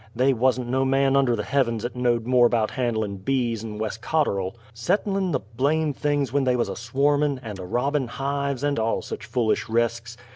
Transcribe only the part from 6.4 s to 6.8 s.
they wuz a